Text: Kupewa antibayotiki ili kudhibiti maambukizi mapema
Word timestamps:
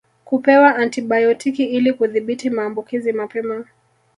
Kupewa 0.25 0.75
antibayotiki 0.75 1.63
ili 1.63 1.93
kudhibiti 1.93 2.49
maambukizi 2.49 3.13
mapema 3.13 3.65